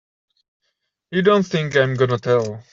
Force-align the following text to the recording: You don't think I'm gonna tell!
You 1.11 1.21
don't 1.21 1.43
think 1.45 1.75
I'm 1.77 1.93
gonna 1.93 2.17
tell! 2.17 2.63